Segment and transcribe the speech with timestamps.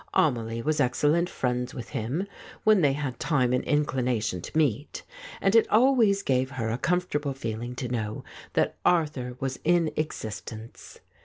[0.15, 2.25] Amelie was excellent friends with him,
[2.63, 5.03] when they had time and inclination to meet,
[5.39, 10.51] and it always gave her a comfortable feeling to know that Arthur was in exist
[10.51, 11.01] ence.